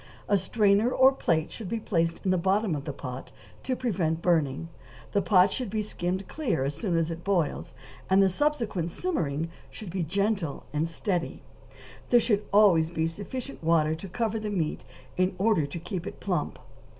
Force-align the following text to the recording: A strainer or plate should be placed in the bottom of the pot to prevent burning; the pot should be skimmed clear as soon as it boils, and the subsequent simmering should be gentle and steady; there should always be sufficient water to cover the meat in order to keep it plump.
A 0.27 0.35
strainer 0.35 0.89
or 0.89 1.11
plate 1.11 1.51
should 1.51 1.69
be 1.69 1.79
placed 1.79 2.25
in 2.25 2.31
the 2.31 2.37
bottom 2.39 2.73
of 2.75 2.85
the 2.85 2.91
pot 2.91 3.31
to 3.61 3.75
prevent 3.75 4.19
burning; 4.19 4.67
the 5.11 5.21
pot 5.21 5.53
should 5.53 5.69
be 5.69 5.83
skimmed 5.83 6.27
clear 6.27 6.63
as 6.63 6.73
soon 6.73 6.97
as 6.97 7.11
it 7.11 7.23
boils, 7.23 7.75
and 8.09 8.19
the 8.19 8.27
subsequent 8.27 8.89
simmering 8.89 9.51
should 9.69 9.91
be 9.91 10.01
gentle 10.01 10.63
and 10.73 10.89
steady; 10.89 11.43
there 12.09 12.19
should 12.19 12.43
always 12.51 12.89
be 12.89 13.05
sufficient 13.05 13.63
water 13.63 13.93
to 13.93 14.09
cover 14.09 14.39
the 14.39 14.49
meat 14.49 14.85
in 15.17 15.35
order 15.37 15.67
to 15.67 15.77
keep 15.77 16.07
it 16.07 16.19
plump. 16.19 16.57